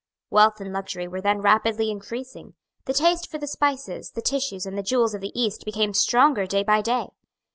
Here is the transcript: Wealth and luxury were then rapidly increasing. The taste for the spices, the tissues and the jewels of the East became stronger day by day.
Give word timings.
Wealth 0.31 0.59
and 0.59 0.73
luxury 0.73 1.07
were 1.07 1.21
then 1.21 1.43
rapidly 1.43 1.91
increasing. 1.91 2.55
The 2.85 2.93
taste 2.95 3.29
for 3.29 3.37
the 3.37 3.45
spices, 3.45 4.09
the 4.09 4.21
tissues 4.23 4.65
and 4.65 4.75
the 4.75 4.81
jewels 4.81 5.13
of 5.13 5.21
the 5.21 5.31
East 5.39 5.63
became 5.63 5.93
stronger 5.93 6.47
day 6.47 6.63
by 6.63 6.81
day. 6.81 7.09